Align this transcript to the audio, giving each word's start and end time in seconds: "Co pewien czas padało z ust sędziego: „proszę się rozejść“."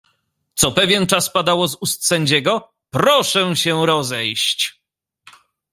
"Co 0.55 0.71
pewien 0.71 1.07
czas 1.07 1.29
padało 1.29 1.67
z 1.67 1.77
ust 1.81 2.05
sędziego: 2.05 2.73
„proszę 2.89 3.55
się 3.55 3.85
rozejść“." 3.85 4.81